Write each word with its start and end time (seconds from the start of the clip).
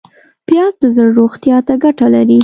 پیاز 0.47 0.73
د 0.81 0.83
زړه 0.95 1.09
روغتیا 1.19 1.57
ته 1.67 1.73
ګټه 1.83 2.07
لري 2.15 2.39